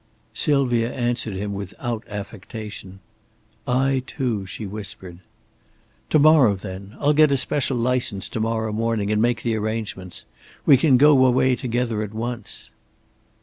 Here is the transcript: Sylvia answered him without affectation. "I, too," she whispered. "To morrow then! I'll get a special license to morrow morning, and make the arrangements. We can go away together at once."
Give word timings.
Sylvia 0.33 0.91
answered 0.91 1.35
him 1.35 1.53
without 1.53 2.03
affectation. 2.07 3.01
"I, 3.67 4.01
too," 4.07 4.47
she 4.47 4.65
whispered. 4.65 5.19
"To 6.09 6.17
morrow 6.17 6.55
then! 6.55 6.95
I'll 6.97 7.13
get 7.13 7.31
a 7.31 7.37
special 7.37 7.77
license 7.77 8.27
to 8.29 8.39
morrow 8.39 8.73
morning, 8.73 9.11
and 9.11 9.21
make 9.21 9.43
the 9.43 9.55
arrangements. 9.55 10.25
We 10.65 10.75
can 10.75 10.97
go 10.97 11.23
away 11.23 11.55
together 11.55 12.01
at 12.01 12.15
once." 12.15 12.71